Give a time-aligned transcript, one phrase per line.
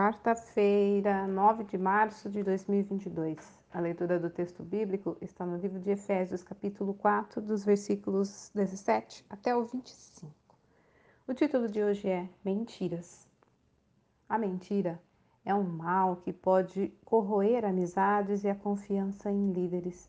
[0.00, 3.36] Quarta-feira, 9 de março de 2022.
[3.72, 9.26] A leitura do texto bíblico está no livro de Efésios, capítulo 4, dos versículos 17
[9.28, 10.32] até o 25.
[11.26, 13.26] O título de hoje é Mentiras.
[14.28, 15.02] A mentira
[15.44, 20.08] é um mal que pode corroer amizades e a confiança em líderes.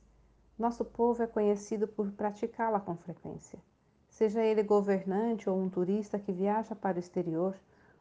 [0.55, 3.57] Nosso povo é conhecido por praticá-la com frequência.
[4.07, 7.55] Seja ele governante ou um turista que viaja para o exterior,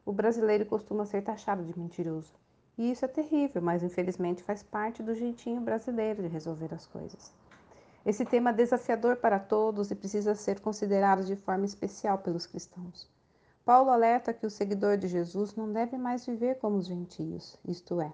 [0.08, 2.32] o brasileiro costuma ser taxado de mentiroso.
[2.78, 7.30] E isso é terrível, mas infelizmente faz parte do jeitinho brasileiro de resolver as coisas.
[8.06, 13.06] Esse tema é desafiador para todos e precisa ser considerado de forma especial pelos cristãos.
[13.66, 18.00] Paulo alerta que o seguidor de Jesus não deve mais viver como os gentios, isto
[18.00, 18.10] é,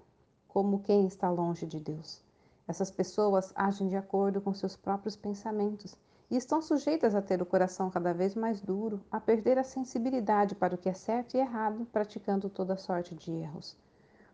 [0.49, 2.21] como quem está longe de Deus.
[2.67, 5.95] Essas pessoas agem de acordo com seus próprios pensamentos
[6.29, 10.55] e estão sujeitas a ter o coração cada vez mais duro, a perder a sensibilidade
[10.55, 13.77] para o que é certo e errado, praticando toda sorte de erros.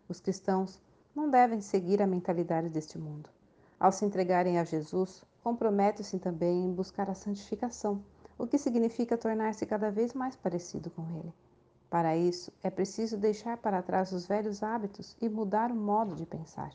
[0.08, 0.80] Os cristãos
[1.14, 3.28] não devem seguir a mentalidade deste mundo.
[3.78, 8.02] Ao se entregarem a Jesus, comprometem-se também em buscar a santificação,
[8.38, 11.32] o que significa tornar-se cada vez mais parecido com Ele.
[11.90, 16.24] Para isso, é preciso deixar para trás os velhos hábitos e mudar o modo de
[16.24, 16.72] pensar.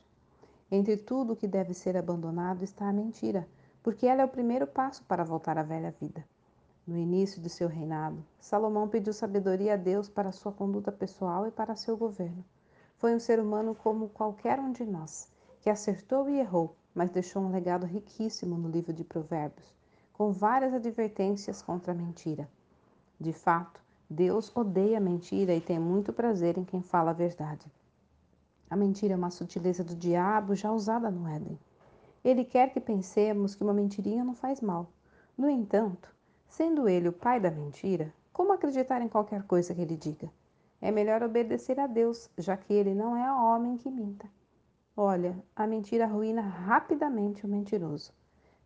[0.69, 3.47] Entre tudo o que deve ser abandonado está a mentira,
[3.87, 6.21] porque ela é o primeiro passo para voltar à velha vida.
[6.85, 11.51] No início de seu reinado, Salomão pediu sabedoria a Deus para sua conduta pessoal e
[11.51, 12.43] para seu governo.
[12.97, 17.41] Foi um ser humano como qualquer um de nós, que acertou e errou, mas deixou
[17.41, 19.73] um legado riquíssimo no livro de Provérbios,
[20.11, 22.45] com várias advertências contra a mentira.
[23.17, 27.65] De fato, Deus odeia a mentira e tem muito prazer em quem fala a verdade.
[28.69, 31.57] A mentira é uma sutileza do diabo já usada no Éden.
[32.27, 34.91] Ele quer que pensemos que uma mentirinha não faz mal.
[35.37, 36.13] No entanto,
[36.45, 40.29] sendo ele o pai da mentira, como acreditar em qualquer coisa que ele diga?
[40.81, 44.29] É melhor obedecer a Deus, já que ele não é homem que minta.
[44.93, 48.11] Olha, a mentira arruína rapidamente o mentiroso.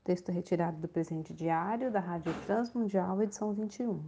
[0.04, 4.02] Texto retirado do presente diário da Rádio Transmundial, edição 21.